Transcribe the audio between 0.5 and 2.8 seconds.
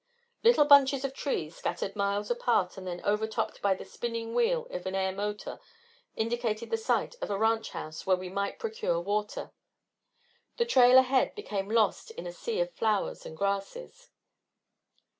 bunches of trees, scattered miles apart